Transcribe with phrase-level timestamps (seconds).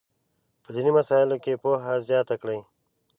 [0.63, 2.59] په دیني مسایلو کې پوهه زیاته کړي.